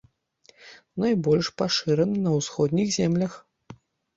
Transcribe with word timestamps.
Найбольш 1.03 1.51
пашыраны 1.63 2.17
на 2.25 2.31
ўсходніх 2.39 2.87
землях. 2.99 3.37